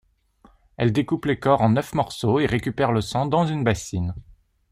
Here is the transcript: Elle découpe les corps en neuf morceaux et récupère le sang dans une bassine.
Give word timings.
Elle 0.77 0.93
découpe 0.93 1.25
les 1.25 1.39
corps 1.39 1.61
en 1.61 1.69
neuf 1.69 1.93
morceaux 1.93 2.39
et 2.39 2.47
récupère 2.47 2.91
le 2.91 3.01
sang 3.01 3.27
dans 3.27 3.45
une 3.45 3.63
bassine. 3.63 4.15